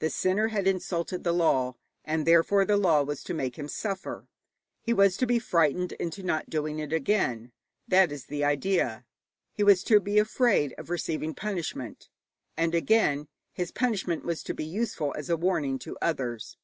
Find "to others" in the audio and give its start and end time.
15.78-16.58